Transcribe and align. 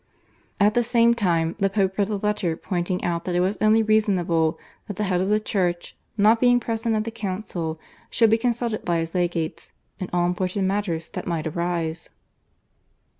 At 0.59 0.73
the 0.73 0.81
same 0.81 1.13
time 1.13 1.55
the 1.59 1.69
Pope 1.69 1.95
wrote 1.95 2.09
a 2.09 2.15
letter 2.15 2.57
pointing 2.57 3.03
out 3.03 3.23
that 3.25 3.35
it 3.35 3.39
was 3.39 3.59
only 3.61 3.83
reasonable 3.83 4.57
that 4.87 4.95
the 4.95 5.03
Head 5.03 5.21
of 5.21 5.29
the 5.29 5.39
Church, 5.39 5.95
not 6.17 6.39
being 6.39 6.59
present 6.59 6.95
at 6.95 7.03
the 7.03 7.11
council, 7.11 7.79
should 8.09 8.31
be 8.31 8.37
consulted 8.39 8.83
by 8.83 8.97
his 8.97 9.13
legates 9.13 9.73
in 9.99 10.09
all 10.11 10.25
important 10.25 10.65
matters 10.67 11.07
that 11.09 11.27
might 11.27 11.45
arise. 11.45 12.09